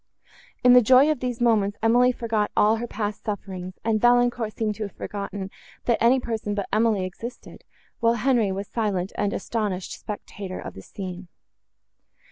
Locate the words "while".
7.99-8.15